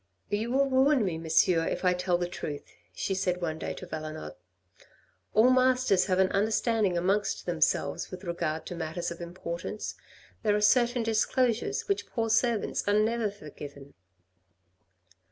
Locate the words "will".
0.49-0.65